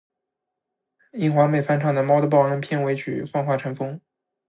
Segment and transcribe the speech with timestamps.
[1.11, 3.97] 樱花妹翻唱《猫的报恩》片尾曲《幻化成风》